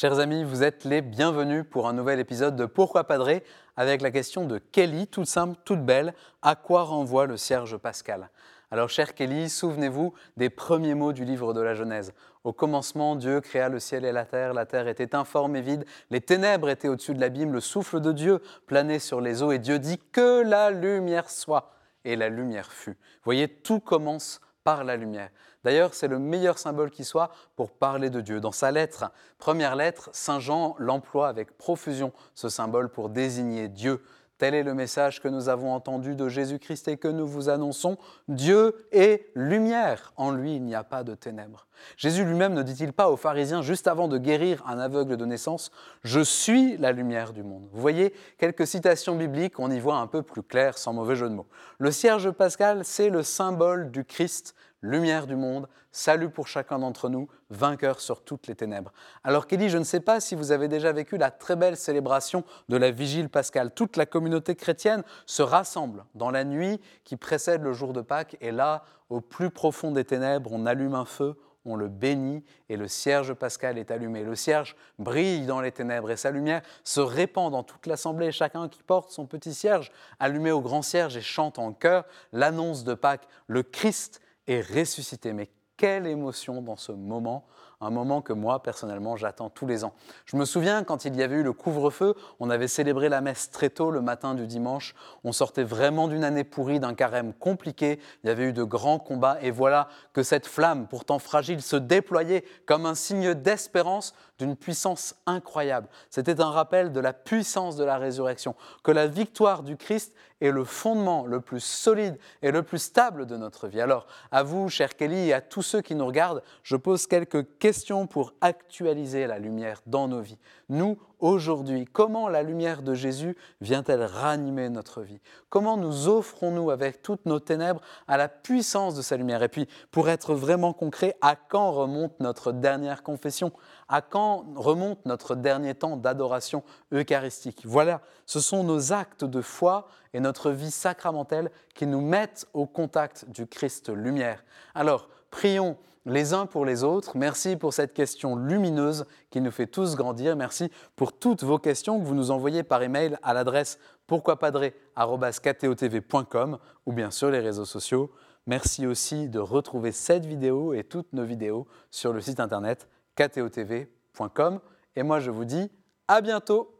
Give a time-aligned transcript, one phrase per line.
[0.00, 3.42] Chers amis, vous êtes les bienvenus pour un nouvel épisode de Pourquoi Padré
[3.76, 8.30] avec la question de Kelly, toute simple, toute belle, à quoi renvoie le cierge pascal?
[8.70, 12.12] Alors, cher Kelly, souvenez-vous des premiers mots du livre de la Genèse.
[12.44, 15.84] Au commencement, Dieu créa le ciel et la terre, la terre était informe et vide,
[16.10, 19.58] les ténèbres étaient au-dessus de l'abîme, le souffle de Dieu planait sur les eaux et
[19.58, 21.72] Dieu dit que la lumière soit.
[22.04, 22.92] Et la lumière fut.
[22.92, 25.30] Vous voyez, tout commence par la lumière.
[25.64, 28.38] D'ailleurs, c'est le meilleur symbole qui soit pour parler de Dieu.
[28.38, 34.02] Dans sa lettre, première lettre, Saint Jean l'emploie avec profusion, ce symbole pour désigner Dieu.
[34.38, 37.98] Tel est le message que nous avons entendu de Jésus-Christ et que nous vous annonçons.
[38.28, 40.12] Dieu est lumière.
[40.16, 41.66] En lui, il n'y a pas de ténèbres.
[41.96, 45.70] Jésus lui-même ne dit-il pas aux pharisiens, juste avant de guérir un aveugle de naissance,
[46.04, 47.68] Je suis la lumière du monde.
[47.72, 51.28] Vous voyez, quelques citations bibliques, on y voit un peu plus clair, sans mauvais jeu
[51.28, 51.48] de mots.
[51.78, 57.08] Le cierge pascal, c'est le symbole du Christ lumière du monde, salut pour chacun d'entre
[57.08, 58.92] nous, vainqueur sur toutes les ténèbres.
[59.24, 62.44] Alors Kelly, je ne sais pas si vous avez déjà vécu la très belle célébration
[62.68, 63.72] de la vigile pascale.
[63.72, 68.36] Toute la communauté chrétienne se rassemble dans la nuit qui précède le jour de Pâques
[68.40, 72.76] et là, au plus profond des ténèbres, on allume un feu, on le bénit et
[72.76, 74.22] le cierge pascal est allumé.
[74.22, 78.32] Le cierge brille dans les ténèbres et sa lumière se répand dans toute l'assemblée.
[78.32, 82.84] Chacun qui porte son petit cierge allumé au grand cierge et chante en chœur l'annonce
[82.84, 83.28] de Pâques.
[83.48, 85.32] Le Christ et ressuscité.
[85.32, 87.46] Mais quelle émotion dans ce moment
[87.80, 89.92] un moment que moi, personnellement, j'attends tous les ans.
[90.24, 93.50] Je me souviens quand il y avait eu le couvre-feu, on avait célébré la messe
[93.50, 98.00] très tôt le matin du dimanche, on sortait vraiment d'une année pourrie, d'un carême compliqué,
[98.24, 101.76] il y avait eu de grands combats, et voilà que cette flamme, pourtant fragile, se
[101.76, 105.88] déployait comme un signe d'espérance d'une puissance incroyable.
[106.10, 110.50] C'était un rappel de la puissance de la résurrection, que la victoire du Christ est
[110.52, 113.80] le fondement le plus solide et le plus stable de notre vie.
[113.80, 117.58] Alors, à vous, cher Kelly, et à tous ceux qui nous regardent, je pose quelques
[117.58, 120.38] questions question pour actualiser la lumière dans nos vies.
[120.70, 125.20] Nous, aujourd'hui, comment la lumière de Jésus vient-elle ranimer notre vie?
[125.50, 129.42] Comment nous offrons-nous avec toutes nos ténèbres à la puissance de sa lumière?
[129.42, 133.52] Et puis, pour être vraiment concret, à quand remonte notre dernière confession?
[133.86, 137.66] À quand remonte notre dernier temps d'adoration eucharistique?
[137.66, 142.64] Voilà, ce sont nos actes de foi et notre vie sacramentelle qui nous mettent au
[142.64, 144.42] contact du Christ lumière.
[144.74, 145.76] Alors, prions
[146.08, 147.16] les uns pour les autres.
[147.16, 150.36] Merci pour cette question lumineuse qui nous fait tous grandir.
[150.36, 156.92] Merci pour toutes vos questions que vous nous envoyez par email à l'adresse pourquoipadré.com ou
[156.92, 158.12] bien sur les réseaux sociaux.
[158.46, 164.60] Merci aussi de retrouver cette vidéo et toutes nos vidéos sur le site internet ktotv.com.
[164.96, 165.70] Et moi, je vous dis
[166.08, 166.77] à bientôt